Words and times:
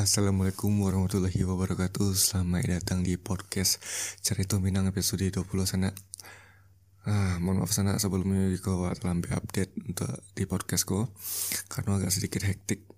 Assalamualaikum 0.00 0.80
warahmatullahi 0.80 1.44
wabarakatuh. 1.44 2.16
Selamat 2.16 2.64
datang 2.64 3.04
di 3.04 3.20
podcast 3.20 3.84
Cerita 4.24 4.56
Minang 4.56 4.88
episode 4.88 5.28
20 5.28 5.44
sana. 5.68 5.92
Ah, 7.04 7.36
mohon 7.36 7.60
maaf 7.60 7.68
sana 7.68 8.00
sebelumnya 8.00 8.48
jika 8.48 8.96
lambat 9.04 9.36
update 9.36 9.76
untuk 9.76 10.08
di 10.32 10.48
podcastku 10.48 11.04
Karena 11.68 12.00
agak 12.00 12.16
sedikit 12.16 12.48
hektik 12.48 12.88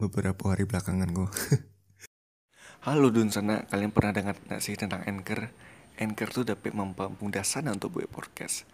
beberapa 0.00 0.48
hari 0.48 0.64
belakangan 0.64 1.12
kok 1.12 1.28
Halo 2.88 3.12
Dun 3.12 3.28
sana, 3.28 3.68
kalian 3.68 3.92
pernah 3.92 4.16
dengar 4.16 4.40
nggak 4.40 4.64
sih 4.64 4.80
tentang 4.80 5.04
Anchor? 5.04 5.52
Anchor 6.00 6.28
tuh 6.32 6.56
dapat 6.56 6.72
mempermudah 6.72 7.44
sana 7.44 7.76
untuk 7.76 8.00
buat 8.00 8.08
podcast. 8.08 8.64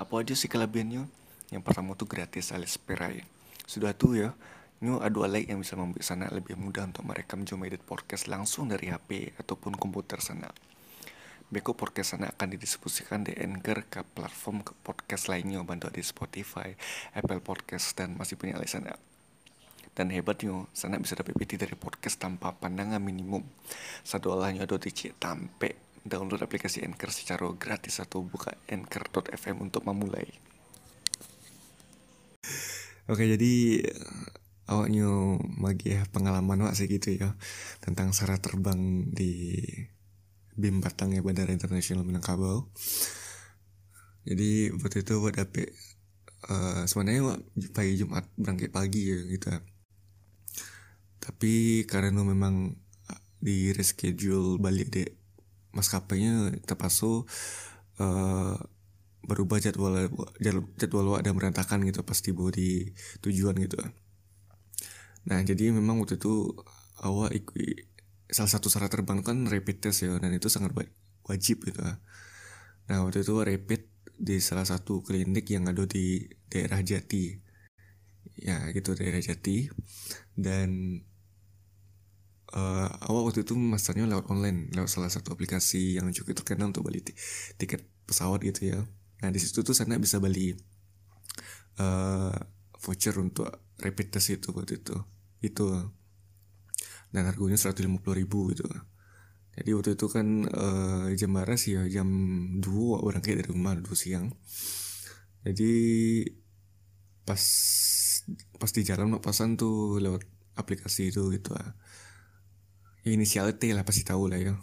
Apa 0.00 0.24
aja 0.24 0.32
sih 0.32 0.48
kelebihannya? 0.48 1.04
Yang 1.52 1.62
pertama 1.68 1.92
tuh 2.00 2.08
gratis 2.08 2.48
alias 2.56 2.80
perai. 2.80 3.28
Sudah 3.68 3.92
tuh 3.92 4.16
ya, 4.16 4.32
New 4.76 5.00
ada 5.00 5.24
like 5.24 5.48
yang 5.48 5.64
bisa 5.64 5.72
membuat 5.72 6.04
sana 6.04 6.28
lebih 6.28 6.52
mudah 6.60 6.84
untuk 6.84 7.08
merekam 7.08 7.48
Joe 7.48 7.64
Edit 7.64 7.80
Podcast 7.80 8.28
langsung 8.28 8.68
dari 8.68 8.92
HP 8.92 9.32
ataupun 9.40 9.72
komputer 9.72 10.20
sana. 10.20 10.52
Beko 11.48 11.72
podcast 11.72 12.12
sana 12.12 12.28
akan 12.28 12.58
didistribusikan 12.58 13.24
di 13.24 13.32
Anchor 13.40 13.88
ke 13.88 14.04
platform 14.04 14.60
ke 14.60 14.76
podcast 14.84 15.32
lainnya 15.32 15.64
bantu 15.64 15.88
di 15.88 16.04
Spotify, 16.04 16.76
Apple 17.16 17.40
Podcast 17.40 17.96
dan 17.96 18.20
masih 18.20 18.36
punya 18.36 18.60
lain 18.60 18.68
sana. 18.68 18.92
Dan 19.96 20.12
hebatnya, 20.12 20.68
sana 20.76 21.00
bisa 21.00 21.16
dapat 21.16 21.32
PT 21.40 21.56
dari 21.56 21.72
podcast 21.72 22.20
tanpa 22.20 22.52
pandangan 22.52 23.00
minimum. 23.00 23.48
Satu 24.04 24.36
olahnya 24.36 24.68
ada 24.68 24.76
di 24.76 24.92
tampe 25.16 25.80
download 26.04 26.44
aplikasi 26.44 26.84
Anchor 26.84 27.08
secara 27.08 27.48
gratis 27.56 27.96
atau 28.04 28.20
buka 28.20 28.52
anchor.fm 28.68 29.56
untuk 29.56 29.88
memulai. 29.88 30.28
Oke, 33.06 33.22
jadi 33.24 33.86
awaknya 34.66 35.06
bagi 35.62 35.94
pengalaman 36.10 36.66
wak 36.66 36.74
sih 36.74 36.90
gitu 36.90 37.14
ya 37.14 37.34
tentang 37.82 38.10
syarat 38.10 38.42
terbang 38.42 39.06
di 39.10 39.62
BIM 40.56 40.82
Batang 40.82 41.14
ya 41.14 41.22
Bandara 41.22 41.52
Internasional 41.54 42.02
Minangkabau. 42.02 42.66
Jadi 44.26 44.74
waktu 44.74 45.06
itu 45.06 45.22
buat 45.22 45.38
dapet 45.38 45.70
uh, 46.50 46.82
sebenarnya 46.88 47.22
wak 47.22 47.40
pagi 47.76 47.94
Jumat 47.94 48.26
berangkat 48.34 48.74
pagi 48.74 49.02
ya 49.06 49.18
gitu. 49.30 49.54
Tapi 51.22 51.86
karena 51.86 52.26
memang 52.26 52.74
di 53.36 53.70
reschedule 53.70 54.58
balik 54.58 54.90
deh 54.90 55.08
maskapainya 55.76 56.56
terpasu 56.64 57.28
uh, 58.00 58.56
berubah 59.26 59.60
jadwal 59.60 60.08
jadwal, 60.40 60.66
jadwal 60.80 61.06
ada 61.20 61.30
merantakan 61.30 61.84
gitu 61.84 62.00
pas 62.02 62.16
tiba 62.18 62.48
di 62.50 62.96
tujuan 63.20 63.54
gitu 63.60 63.78
Nah 65.26 65.42
jadi 65.42 65.74
memang 65.74 65.98
waktu 66.02 66.18
itu 66.18 66.54
awal 67.02 67.34
ikut 67.34 67.58
salah 68.30 68.50
satu 68.50 68.66
syarat 68.66 68.90
terbang 68.90 69.22
kan 69.22 69.46
rapid 69.46 69.86
test 69.86 70.02
ya 70.06 70.14
dan 70.18 70.34
itu 70.34 70.46
sangat 70.50 70.74
wajib 71.26 71.66
gitu. 71.66 71.82
Nah 72.86 72.96
waktu 73.02 73.22
itu 73.26 73.34
rapid 73.42 73.82
di 74.16 74.38
salah 74.38 74.64
satu 74.64 75.02
klinik 75.02 75.50
yang 75.50 75.66
ada 75.66 75.84
di 75.84 76.24
daerah 76.46 76.80
Jati. 76.80 77.36
Ya 78.38 78.62
gitu 78.70 78.94
daerah 78.94 79.18
Jati. 79.18 79.66
Dan 80.38 81.02
uh, 82.54 82.88
awal 83.10 83.26
waktu 83.26 83.42
itu 83.42 83.58
masternya 83.58 84.06
lewat 84.06 84.30
online 84.30 84.70
lewat 84.70 84.90
salah 84.90 85.10
satu 85.10 85.34
aplikasi 85.34 85.98
yang 85.98 86.06
cukup 86.14 86.38
terkenal 86.38 86.70
untuk 86.70 86.86
beli 86.86 87.02
tiket 87.58 87.82
pesawat 88.06 88.46
gitu 88.46 88.70
ya. 88.74 88.80
Nah 89.22 89.30
di 89.34 89.42
situ 89.42 89.66
tuh 89.66 89.74
sana 89.74 89.98
bisa 89.98 90.22
beli 90.22 90.54
uh, 91.82 92.36
voucher 92.78 93.18
untuk 93.18 93.50
rapid 93.82 94.06
test 94.14 94.32
itu 94.32 94.54
waktu 94.54 94.78
itu 94.80 94.96
itu 95.50 95.66
dan 97.14 97.22
harganya 97.30 97.58
150 97.58 98.02
ribu 98.12 98.52
gitu. 98.52 98.66
Jadi 99.56 99.70
waktu 99.72 99.90
itu 99.96 100.06
kan 100.12 100.44
uh, 100.52 101.08
jam 101.16 101.32
baras 101.32 101.64
ya 101.64 101.88
jam 101.88 102.08
2 102.60 102.66
orang 103.00 103.24
kayak 103.24 103.40
dari 103.40 103.50
rumah 103.56 103.72
dua 103.78 103.96
siang. 103.96 104.28
Jadi 105.46 105.72
pas 107.24 107.42
pas 108.58 108.70
di 108.70 108.82
jalan 108.82 109.16
pasan 109.22 109.56
tuh 109.56 110.02
lewat 110.02 110.26
aplikasi 110.58 111.14
itu 111.14 111.30
gitu 111.30 111.54
lah 111.54 111.74
ya, 113.06 113.14
inisial 113.14 113.54
T 113.54 113.70
lah 113.70 113.86
pasti 113.86 114.02
tahu 114.02 114.26
lah 114.26 114.38
ya. 114.42 114.54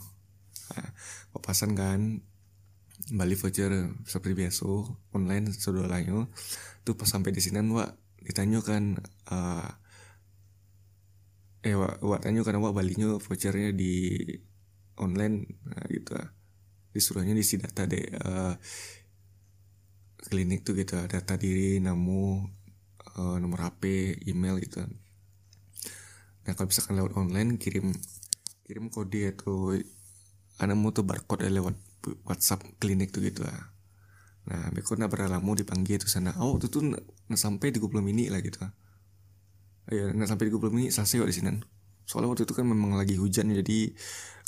Nah, 0.74 0.90
papasan 1.32 1.76
kan 1.80 2.20
balik 3.12 3.40
voucher 3.40 3.72
seperti 4.08 4.36
biasa 4.36 4.64
online 5.16 5.52
saudaranya 5.52 6.28
tuh 6.88 6.96
pas 6.96 7.08
sampai 7.08 7.36
di 7.36 7.42
sini 7.44 7.60
wa 7.68 7.84
ditanya 8.24 8.64
kan 8.64 8.96
uh, 9.28 9.68
eh 11.64 11.76
wak, 11.80 12.04
wak 12.04 12.20
tanya 12.24 12.44
karena 12.44 12.60
wak 12.60 12.76
balinya 12.76 13.16
vouchernya 13.18 13.72
di 13.72 14.20
online. 15.00 15.48
Nah, 15.68 15.84
gitu 15.90 16.14
disuruhnya 16.94 17.34
diisi 17.34 17.58
data 17.58 17.90
deh 17.90 18.06
uh, 18.22 18.54
klinik 20.30 20.62
tuh 20.62 20.78
gitu 20.78 20.94
data 21.10 21.34
diri 21.36 21.82
namu 21.82 22.46
uh, 23.18 23.36
nomor 23.42 23.66
HP 23.66 24.14
email 24.30 24.62
gitu 24.62 24.86
nah 26.46 26.54
kalau 26.54 26.70
misalkan 26.70 27.02
lewat 27.02 27.18
online 27.18 27.58
kirim 27.58 27.90
kirim 28.64 28.94
kode 28.94 29.34
atau 29.34 29.74
anak 30.62 30.78
mau 30.78 30.94
tuh 30.94 31.04
barcode 31.04 31.50
lewat 31.50 31.76
WhatsApp 32.28 32.68
klinik 32.84 33.16
tuh 33.16 33.24
gitu 33.24 33.48
lah. 33.48 33.72
Nah 34.52 34.76
beko 34.76 35.00
nak 35.00 35.08
beralamu 35.08 35.56
dipanggil 35.56 36.04
tuh 36.04 36.12
sana. 36.12 36.36
Oh 36.44 36.60
tuh 36.60 36.68
tuh 36.68 36.84
sampai 37.32 37.72
di 37.72 37.80
30 37.80 38.04
menit 38.04 38.28
lah 38.28 38.44
gitu 38.44 38.60
ya 39.92 40.12
nggak 40.14 40.30
sampai 40.30 40.48
30 40.48 40.76
menit 40.76 40.92
selesai 40.96 41.20
kok 41.20 41.30
di 41.30 41.36
sini 41.36 41.52
soalnya 42.04 42.30
waktu 42.32 42.44
itu 42.48 42.54
kan 42.56 42.68
memang 42.68 43.00
lagi 43.00 43.16
hujan 43.16 43.52
jadi 43.52 43.96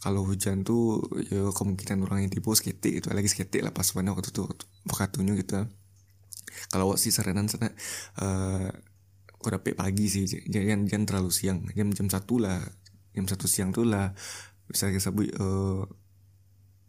kalau 0.06 0.22
hujan 0.22 0.62
tuh 0.62 1.01
ya 1.34 1.50
kemungkinan 1.50 2.06
orang 2.06 2.28
yang 2.28 2.31
tipu 2.31 2.53
sketik 2.53 3.01
itu 3.01 3.09
lagi 3.09 3.25
sketik 3.25 3.66
lah 3.66 3.73
pas 3.73 3.90
mana 3.97 4.13
waktu 4.13 4.29
itu 4.29 4.46
waktunya 4.85 5.34
gitu. 5.34 5.66
Kalau 6.69 6.94
si 6.94 7.09
saranan 7.09 7.50
sana 7.50 7.73
uh, 8.22 8.69
kok 9.25 9.50
dapet 9.50 9.73
pagi 9.73 10.06
sih 10.06 10.29
jangan 10.46 10.85
jangan 10.85 11.06
terlalu 11.09 11.31
siang 11.34 11.66
jam 11.73 11.90
jam 11.90 12.06
satu 12.06 12.38
lah. 12.38 12.62
Jam 13.17 13.25
satu 13.25 13.50
siang 13.50 13.73
tuh 13.73 13.90
lah 13.90 14.13
bisa 14.69 14.94
kita 14.94 15.09
sebut 15.09 15.34
uh, 15.41 15.90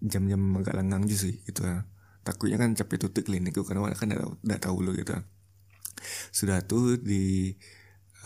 jam-jam 0.04 0.60
agak 0.60 0.76
langgang 0.76 1.08
juga 1.08 1.32
sih 1.32 1.40
gitu. 1.48 1.64
Ya 1.64 1.88
takutnya 2.20 2.60
kan 2.60 2.76
capek 2.76 3.08
tutup 3.08 3.32
klinik 3.32 3.56
karena 3.56 3.96
kan 3.96 4.12
tidak 4.12 4.60
tahu 4.60 4.84
lo 4.84 4.92
gitu. 4.92 5.16
Sudah 6.36 6.60
tuh 6.68 7.00
di 7.00 7.56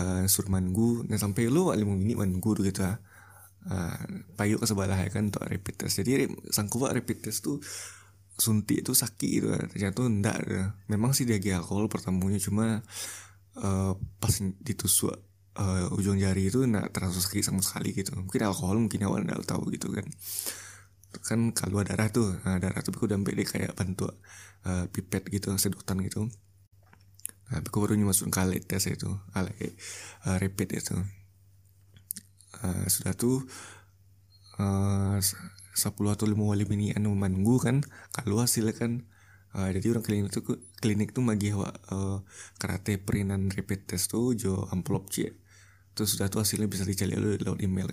uh, 0.00 0.24
suruh 0.24 0.48
manggu 0.48 1.04
dan 1.04 1.20
sampai 1.20 1.52
lu 1.52 1.68
lima 1.76 1.92
menit 1.92 2.16
manggu 2.16 2.56
gitu 2.56 2.80
uh, 2.80 2.96
payu 4.34 4.56
ke 4.56 4.64
sebelah 4.64 4.96
ya 4.96 5.10
kan 5.12 5.28
untuk 5.28 5.44
rapid 5.44 5.84
test. 5.84 6.00
Jadi 6.00 6.26
sangkuba 6.48 6.96
rapid 6.96 7.28
test 7.28 7.44
tuh 7.44 7.60
suntik 8.40 8.80
itu 8.80 8.96
sakit 8.96 9.30
gitu 9.36 9.52
ternyata 9.52 10.00
enggak 10.08 10.40
memang 10.88 11.12
sih 11.12 11.28
dia 11.28 11.36
alkohol 11.60 11.92
pertemuannya 11.92 12.40
cuma 12.40 12.80
uh, 13.60 13.92
pas 14.16 14.34
ditusuk 14.64 15.12
uh, 15.60 15.92
ujung 15.92 16.16
jari 16.16 16.48
itu 16.48 16.64
enggak 16.64 16.88
terasa 16.96 17.20
sakit 17.20 17.44
sama 17.44 17.60
sekali 17.60 17.92
gitu. 17.92 18.16
Mungkin 18.16 18.40
alkohol 18.48 18.80
mungkin 18.80 19.04
awal 19.04 19.28
enggak 19.28 19.44
tahu 19.44 19.68
gitu 19.76 19.92
kan. 19.92 20.08
Kan 21.20 21.52
kalau 21.52 21.84
darah 21.84 22.08
tuh 22.08 22.38
nah, 22.46 22.56
darah 22.56 22.80
tuh 22.80 22.96
aku 22.96 23.10
udah 23.10 23.18
kayak 23.44 23.76
bantu 23.76 24.08
pipet 24.92 25.24
gitu 25.32 25.56
sedotan 25.56 26.04
gitu 26.04 26.28
Nah, 27.50 27.58
aku 27.60 27.82
baru 27.82 27.98
masuk 27.98 28.30
kali 28.30 28.62
tes 28.62 28.86
itu, 28.86 29.10
kali 29.34 29.52
uh, 30.26 30.38
repeat 30.38 30.78
itu. 30.78 30.96
Uh, 32.60 32.86
sudah 32.86 33.14
tuh 33.14 33.42
uh, 34.62 35.18
10 35.18 35.80
atau 35.90 36.26
5 36.28 36.36
wali 36.36 36.64
ini 36.70 36.92
anu 36.94 37.14
minggu 37.14 37.58
kan 37.58 37.82
kalau 38.14 38.42
hasilnya 38.42 38.74
kan. 38.74 39.04
Uh, 39.50 39.66
jadi 39.74 39.98
orang 39.98 40.06
klinik 40.06 40.30
tuh 40.30 40.62
klinik 40.78 41.10
tuh 41.10 41.26
bagi 41.26 41.50
uh, 41.50 42.22
karate 42.62 43.02
perinan 43.02 43.50
repeat 43.50 43.90
test 43.90 44.14
tuh 44.14 44.30
jo 44.38 44.70
amplop 44.70 45.10
cie. 45.10 45.34
Terus 45.98 46.14
sudah 46.14 46.30
tuh 46.30 46.46
hasilnya 46.46 46.70
bisa 46.70 46.86
dicari 46.86 47.18
lewat 47.18 47.58
email 47.58 47.90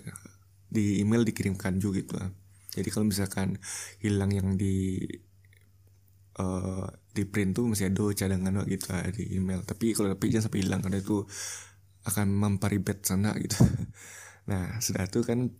di 0.68 1.00
email 1.00 1.24
dikirimkan 1.24 1.80
juga 1.80 2.04
gitu 2.04 2.14
jadi 2.68 2.88
kalau 2.92 3.08
misalkan 3.08 3.56
hilang 4.04 4.30
yang 4.30 4.60
di 4.60 5.00
uh, 6.36 6.86
di 7.18 7.26
print 7.26 7.58
tuh 7.58 7.66
masih 7.66 7.90
ada 7.90 8.06
cadangan 8.14 8.62
gitu 8.70 8.94
di 9.18 9.34
email. 9.34 9.66
Tapi 9.66 9.92
kalau 9.98 10.14
tapi 10.14 10.30
jangan 10.30 10.46
sampai 10.46 10.60
hilang 10.62 10.80
karena 10.86 11.02
itu 11.02 11.26
akan 12.06 12.26
memperibet 12.30 13.02
sana 13.02 13.34
gitu. 13.36 13.58
Nah 14.48 14.80
sudah 14.80 15.04
tuh 15.12 15.28
kan 15.28 15.52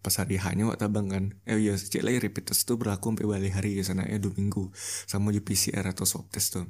pas 0.00 0.16
hari 0.16 0.40
hanya 0.40 0.64
waktu 0.64 0.80
tabang 0.80 1.12
kan. 1.12 1.36
Eh 1.44 1.60
iya 1.60 1.76
cek 1.76 2.00
lagi 2.00 2.24
repeat 2.24 2.48
test 2.48 2.64
tuh 2.64 2.80
berlaku 2.80 3.12
sampai 3.12 3.28
balik 3.28 3.52
hari 3.52 3.76
ya 3.76 3.84
sana 3.84 4.08
ya 4.08 4.16
dua 4.16 4.32
minggu. 4.32 4.72
Sama 5.04 5.28
di 5.28 5.44
PCR 5.44 5.84
atau 5.84 6.08
swab 6.08 6.32
test 6.32 6.56
tuh. 6.56 6.64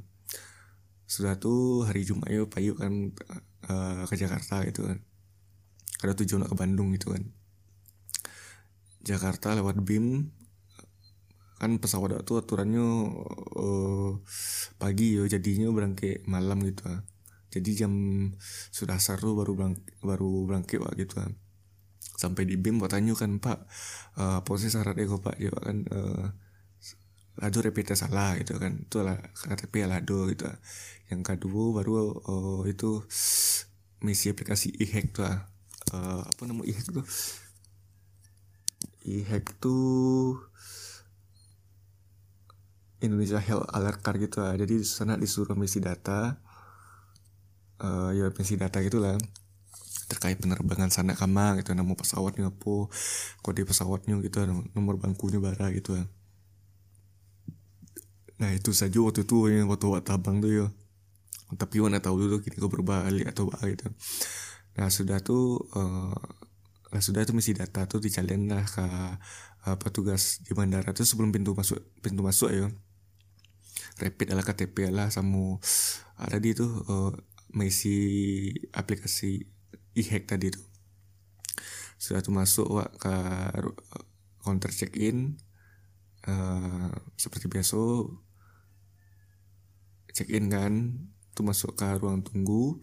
Sudah 1.07 1.39
tuh 1.39 1.87
hari 1.87 2.03
Jumat 2.03 2.27
ya 2.27 2.43
payu 2.51 2.75
kan 2.75 3.15
uh, 3.71 4.03
ke 4.11 4.19
Jakarta 4.19 4.67
gitu 4.67 4.83
kan. 4.83 4.99
Ada 6.03 6.19
tujuan 6.19 6.43
ke 6.51 6.55
Bandung 6.59 6.91
gitu 6.91 7.15
kan. 7.15 7.23
Jakarta 9.07 9.55
lewat 9.55 9.79
BIM 9.79 10.27
kan 11.63 11.79
pesawat 11.79 12.27
itu 12.27 12.35
aturannya 12.35 12.87
uh, 13.55 14.11
pagi 14.83 15.15
yo 15.15 15.31
jadinya 15.31 15.71
berangkat 15.71 16.27
malam 16.27 16.59
gitu 16.67 16.91
jadi 17.55 17.87
jam 17.87 17.93
sudah 18.75 18.99
seru 18.99 19.39
baru 19.39 19.55
berang, 19.55 19.75
baru 20.03 20.51
berangkat 20.51 20.83
wah 20.83 20.91
gitu 20.99 21.23
kan 21.23 21.39
sampai 22.19 22.51
di 22.51 22.59
BIM 22.59 22.83
tanya 22.91 23.15
kan 23.15 23.39
pak 23.39 23.63
uh, 24.19 24.43
posisi 24.43 24.75
syarat 24.75 24.99
ego 24.99 25.23
pak 25.23 25.39
dia 25.39 25.55
kan 25.55 25.87
uh, 25.87 26.27
lado 27.41 27.59
repeatnya 27.65 27.97
salah 27.97 28.37
gitu 28.37 28.61
kan. 28.61 28.85
Itu 28.85 29.01
lah 29.01 29.17
KTP 29.33 29.89
lado 29.89 30.29
gitu 30.29 30.49
yang 31.09 31.21
kedua 31.21 31.77
baru 31.77 31.93
uh, 32.25 32.63
itu 32.65 33.05
misi 34.01 34.33
aplikasi 34.33 34.73
e-hack 34.81 35.13
tuh 35.13 35.29
uh, 35.29 36.21
apa 36.25 36.43
nama 36.49 36.65
e-hack 36.65 36.89
tuh? 36.89 37.07
E-hack 39.05 39.45
tuh 39.61 40.41
Indonesia 43.03 43.43
Health 43.43 43.69
Alert 43.75 44.01
Card 44.01 44.19
gitu 44.23 44.41
lah. 44.41 44.55
Jadi 44.55 44.81
di 44.81 44.87
sana 44.87 45.19
disuruh 45.19 45.59
misi 45.59 45.83
data 45.83 46.39
uh, 47.83 48.11
ya 48.15 48.31
misi 48.33 48.55
data 48.57 48.79
gitulah 48.81 49.19
terkait 50.07 50.39
penerbangan 50.39 50.93
sana 50.93 51.17
kama 51.17 51.57
gitu 51.61 51.73
nama 51.73 51.93
pesawatnya 51.97 52.53
apa 52.53 52.75
kode 53.41 53.63
pesawatnya 53.65 54.21
gitu 54.21 54.45
nomor 54.77 55.01
bangkunya 55.01 55.41
bara 55.41 55.73
gitu 55.73 55.97
nah 58.37 58.51
itu 58.51 58.75
saja 58.75 58.99
waktu 58.99 59.23
itu 59.23 59.37
yang 59.55 59.71
waktu 59.71 59.87
waktu 59.87 60.11
abang 60.11 60.43
tuh 60.43 60.51
ya. 60.51 60.67
Tapi 61.53 61.79
wana 61.79 62.03
tahu 62.03 62.27
dulu 62.27 62.43
kini 62.43 62.59
kau 62.59 62.67
berbalik 62.67 63.31
atau 63.31 63.47
apa 63.55 63.71
gitu. 63.71 63.87
Nah 64.75 64.91
sudah 64.91 65.23
tuh 65.23 65.63
uh, 65.79 66.11
nah 66.91 66.99
sudah 66.99 67.23
tuh 67.23 67.39
misi 67.39 67.55
data 67.55 67.87
tuh 67.87 68.03
dicalin 68.03 68.51
lah 68.51 68.67
ke 68.67 68.83
uh, 69.69 69.77
petugas 69.79 70.43
di 70.43 70.53
bandara 70.59 70.91
tuh 70.91 71.07
sebelum 71.07 71.31
pintu 71.31 71.55
masuk 71.55 71.79
pintu 72.03 72.21
masuk 72.27 72.51
ya 72.51 72.67
rapid 74.01 74.33
adalah 74.33 74.47
KTP 74.47 74.89
adalah 74.89 75.09
sama 75.13 75.61
ada 76.17 76.39
di 76.39 76.55
itu 76.55 76.65
uh, 76.65 77.13
mengisi 77.53 77.99
aplikasi 78.73 79.45
e-hack 79.93 80.25
tadi 80.29 80.53
itu. 80.53 80.63
Sudah 82.01 82.25
tuh 82.25 82.35
masuk 82.35 82.67
wak 82.73 82.91
ke 82.99 83.15
counter 84.43 84.73
check 84.73 84.97
in 84.99 85.39
uh, 86.27 86.91
seperti 87.15 87.47
biasa 87.47 87.79
check 90.13 90.29
in 90.29 90.51
kan 90.51 90.73
tuh 91.33 91.45
masuk 91.45 91.77
ke 91.77 91.87
ruang 92.01 92.25
tunggu. 92.25 92.81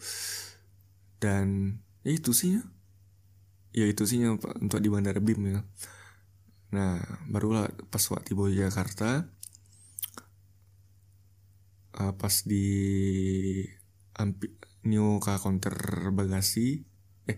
Dan 1.20 1.80
ya 2.06 2.16
itu 2.16 2.32
sih 2.32 2.58
ya. 2.58 2.64
Ya 3.70 3.86
itu 3.86 4.06
sih 4.10 4.24
ya 4.24 4.34
untuk 4.38 4.80
di 4.82 4.90
bandara 4.90 5.22
BIM 5.22 5.42
ya. 5.46 5.62
Nah 6.74 7.02
barulah 7.30 7.70
pas 7.90 8.02
waktu 8.14 8.34
di 8.34 8.62
Jakarta 8.62 9.26
uh, 12.00 12.14
pas 12.16 12.36
di 12.48 12.66
ampi, 14.16 14.48
new 14.88 15.20
ke 15.24 15.36
counter 15.40 15.76
bagasi 16.16 16.88
eh 17.30 17.38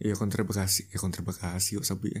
iya 0.00 0.14
counter 0.16 0.46
bagasi 0.48 0.88
ya 0.90 0.98
counter 1.02 1.22
bagasi 1.26 1.78
kok 1.78 1.86
sabi 1.86 2.08
ya? 2.14 2.20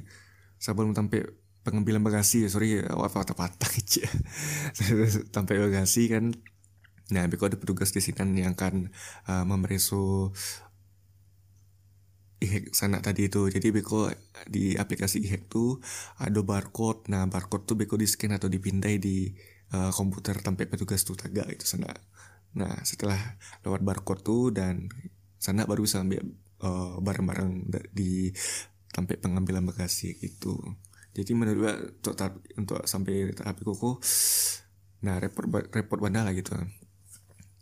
Sabun 0.60 0.92
sampai 0.92 1.24
pengambilan 1.64 2.02
bagasi 2.04 2.44
ya 2.44 2.48
sorry 2.52 2.82
ya. 2.82 2.90
Apa 2.92 3.24
patah 3.24 3.36
patah 3.38 3.70
aja 3.70 4.04
sampai 5.32 5.56
bagasi 5.70 6.02
kan. 6.12 6.34
Nah 7.10 7.26
beko 7.26 7.50
ada 7.50 7.58
petugas 7.58 7.90
di 7.90 8.00
sini 8.04 8.44
yang 8.46 8.54
kan 8.54 8.90
uh, 9.26 9.44
memereso 9.48 10.30
e 12.40 12.70
sana 12.72 13.00
tadi 13.00 13.28
itu. 13.32 13.48
Jadi 13.48 13.68
beko 13.72 14.12
di 14.46 14.76
aplikasi 14.76 15.24
e 15.24 15.38
tuh 15.48 15.80
ada 16.20 16.40
barcode. 16.44 17.08
Nah 17.12 17.24
barcode 17.26 17.64
tuh 17.64 17.76
beko 17.80 17.96
di 17.96 18.06
scan 18.06 18.36
atau 18.36 18.48
dipindai 18.52 18.96
di 19.00 19.32
uh, 19.74 19.92
komputer 19.94 20.38
sampai 20.38 20.66
petugas 20.66 21.02
tuh 21.02 21.18
tagak 21.18 21.46
itu 21.50 21.66
sana. 21.66 21.90
Nah 22.56 22.82
setelah 22.82 23.18
lewat 23.62 23.82
barcode 23.82 24.22
tuh 24.22 24.50
dan 24.50 24.90
sana 25.40 25.64
baru 25.64 25.86
bisa 25.86 26.02
ambil 26.02 26.20
uh, 26.60 26.98
barang-barang 27.00 27.70
di 27.94 28.30
sampai 28.90 29.16
pengambilan 29.22 29.62
bagasi 29.64 30.18
itu 30.18 30.58
jadi 31.10 31.34
menurut 31.34 31.98
untuk 32.02 32.14
untuk 32.54 32.78
sampai 32.86 33.34
tahap 33.34 33.58
koko 33.66 33.98
nah 35.00 35.16
repot 35.16 35.48
repot 35.72 35.98
bandar 35.98 36.28
lah 36.28 36.36
gitu. 36.36 36.54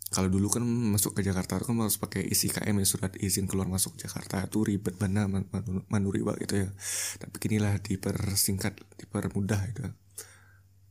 Kalau 0.09 0.33
dulu 0.33 0.49
kan 0.49 0.65
masuk 0.65 1.21
ke 1.21 1.21
Jakarta 1.21 1.61
kan 1.61 1.77
harus 1.85 2.01
pakai 2.01 2.25
isi 2.25 2.49
KM 2.49 2.81
ya 2.81 2.87
surat 2.89 3.13
izin 3.21 3.45
keluar 3.45 3.69
masuk 3.69 3.93
Jakarta 4.01 4.41
itu 4.41 4.65
ribet 4.65 4.97
banget 4.97 5.29
manuri 5.93 6.25
gitu 6.25 6.65
ya. 6.65 6.69
Tapi 7.21 7.37
kinilah 7.37 7.77
dipersingkat 7.85 8.81
dipermudah 8.97 9.61
itu 9.69 9.85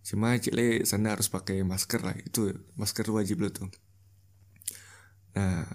cuma 0.08 0.40
cile 0.40 0.88
sana 0.88 1.14
harus 1.14 1.28
pakai 1.28 1.68
masker 1.68 2.02
lah. 2.08 2.16
Itu 2.16 2.56
masker 2.80 3.12
wajib 3.12 3.44
lo 3.44 3.52
tuh. 3.52 3.68
Nah 5.36 5.68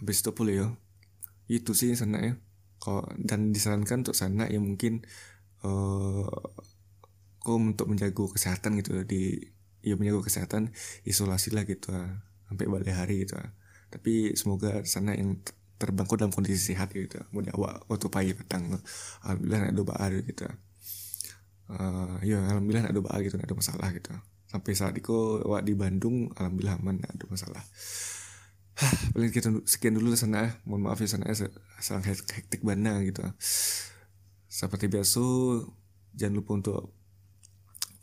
habis 0.00 0.24
itu 0.24 0.30
pula 0.32 0.52
ya 0.56 0.68
itu 1.52 1.72
sih 1.76 1.92
sana 1.92 2.18
ya. 2.24 2.32
Kok 2.80 3.20
dan 3.20 3.52
disarankan 3.52 4.06
untuk 4.06 4.16
sana 4.16 4.48
ya 4.48 4.58
mungkin 4.62 5.04
uh, 5.66 6.28
untuk 7.48 7.88
menjaga 7.88 8.24
kesehatan 8.36 8.80
gitu 8.80 9.02
di 9.08 9.40
ya 9.80 9.96
menjaga 9.96 10.28
kesehatan 10.28 10.74
isolasi 11.08 11.54
lah 11.54 11.64
gitu 11.64 11.94
sampai 12.50 12.66
balik 12.68 12.92
hari 12.92 13.24
gitu 13.24 13.38
tapi 13.88 14.36
semoga 14.36 14.84
sana 14.84 15.16
yang 15.16 15.40
terbang 15.78 16.04
dalam 16.04 16.34
kondisi 16.34 16.74
sehat 16.74 16.92
gitu 16.92 17.22
mudah 17.32 17.54
awak 17.54 17.86
waktu 17.86 18.08
pagi 18.10 18.32
petang 18.34 18.82
alhamdulillah 19.22 19.70
ada 19.70 19.72
doa 19.72 20.06
gitu 20.26 20.44
uh, 21.72 22.16
ya 22.24 22.40
alhamdulillah 22.44 22.88
ada 22.88 22.96
doa 22.96 23.16
gitu 23.20 23.36
gak 23.36 23.48
ada 23.48 23.56
masalah 23.56 23.88
gitu. 23.94 24.10
Sampai 24.48 24.72
saat 24.72 24.96
itu 24.96 25.12
wak 25.44 25.62
di 25.64 25.76
Bandung 25.76 26.32
alhamdulillah 26.34 26.80
aman 26.80 27.00
gak 27.00 27.12
ada 27.14 27.24
masalah. 27.28 27.62
Paling 29.14 29.32
kita 29.34 29.50
sekian 29.66 29.98
dulu 29.98 30.14
sana 30.14 30.62
mohon 30.62 30.86
maaf 30.86 31.02
ya 31.02 31.10
sana 31.10 31.28
sangat 31.82 32.22
hektik 32.22 32.62
bana 32.62 33.02
gitu. 33.04 33.22
Seperti 34.48 34.88
biasa 34.88 35.20
jangan 36.16 36.34
lupa 36.40 36.50
untuk 36.58 36.97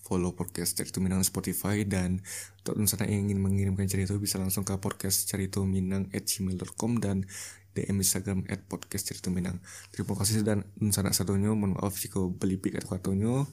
follow 0.06 0.38
podcast 0.38 0.78
cerita 0.78 1.02
Minang 1.02 1.26
Spotify 1.26 1.82
dan 1.82 2.22
untuk 2.62 2.78
sana 2.86 3.10
yang 3.10 3.26
ingin 3.26 3.42
mengirimkan 3.42 3.90
cerita 3.90 4.14
bisa 4.22 4.38
langsung 4.38 4.62
ke 4.62 4.78
podcast 4.78 5.26
cerita 5.26 5.66
Minang 5.66 6.14
at 6.14 6.30
gmail.com 6.30 7.02
dan 7.02 7.26
DM 7.74 8.06
Instagram 8.06 8.46
at 8.48 8.62
podcast 8.70 9.10
cerita 9.10 9.34
Minang. 9.34 9.58
Terima 9.90 10.14
kasih 10.14 10.46
dan 10.46 10.64
sana 10.94 11.10
satunya 11.10 11.50
mohon 11.52 11.74
maaf 11.74 11.98
jika 11.98 12.22
beli 12.22 12.62
pik 12.62 12.78
atau 12.78 12.96
katanya 12.96 13.50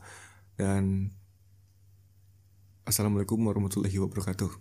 dan 0.60 1.10
Assalamualaikum 2.82 3.41
warahmatullahi 3.41 3.94
wabarakatuh. 3.96 4.53